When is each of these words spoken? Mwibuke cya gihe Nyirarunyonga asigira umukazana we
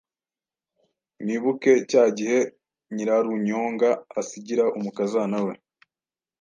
Mwibuke 1.21 1.71
cya 1.91 2.03
gihe 2.17 2.39
Nyirarunyonga 2.93 3.89
asigira 4.19 4.65
umukazana 4.77 5.37
we 5.45 5.53